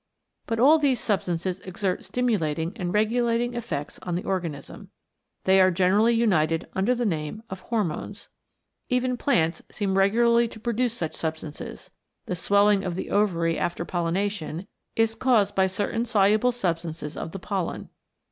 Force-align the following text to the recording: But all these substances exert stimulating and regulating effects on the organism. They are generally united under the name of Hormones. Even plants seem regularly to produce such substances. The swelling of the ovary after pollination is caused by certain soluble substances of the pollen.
But 0.47 0.59
all 0.59 0.79
these 0.79 0.99
substances 0.99 1.59
exert 1.59 2.03
stimulating 2.03 2.73
and 2.75 2.91
regulating 2.91 3.53
effects 3.53 3.99
on 3.99 4.15
the 4.15 4.23
organism. 4.23 4.89
They 5.43 5.61
are 5.61 5.69
generally 5.69 6.15
united 6.15 6.67
under 6.73 6.95
the 6.95 7.05
name 7.05 7.43
of 7.51 7.59
Hormones. 7.59 8.27
Even 8.89 9.15
plants 9.15 9.61
seem 9.69 9.95
regularly 9.99 10.47
to 10.47 10.59
produce 10.59 10.93
such 10.93 11.13
substances. 11.13 11.91
The 12.25 12.33
swelling 12.33 12.83
of 12.83 12.95
the 12.95 13.11
ovary 13.11 13.59
after 13.59 13.85
pollination 13.85 14.65
is 14.95 15.13
caused 15.13 15.53
by 15.53 15.67
certain 15.67 16.05
soluble 16.05 16.51
substances 16.51 17.15
of 17.15 17.31
the 17.31 17.37
pollen. 17.37 17.89